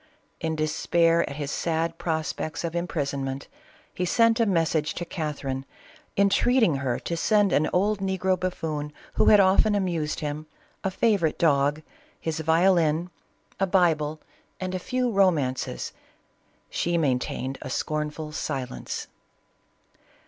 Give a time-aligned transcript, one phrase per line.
[0.39, 3.47] In despair at his sad prospects of imprisonment,
[3.93, 5.63] he sent a message to Catherine,
[6.17, 10.47] entreating her to send an old negro buffoon who had often amused him,
[10.83, 11.83] a fa vorite dog,
[12.19, 13.11] his violin,
[13.59, 14.19] a Bible,
[14.59, 15.93] and a few romances.
[16.71, 19.05] She maintained a scornful silence.